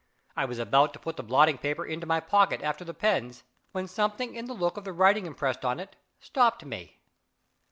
[0.35, 3.87] I was about to put the blotting paper into my pocket after the pens, when
[3.87, 6.97] something in the look of the writing impressed on it, stopped me.